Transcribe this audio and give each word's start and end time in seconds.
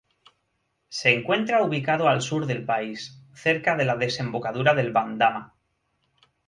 Se 0.89 1.11
encuentra 1.13 1.61
ubicado 1.61 2.09
al 2.09 2.23
sur 2.23 2.47
del 2.47 2.65
país, 2.65 3.21
cerca 3.35 3.75
de 3.75 3.85
la 3.85 3.95
desembocadura 3.97 4.73
del 4.73 4.85
río 4.87 4.93
Bandama. 4.95 5.53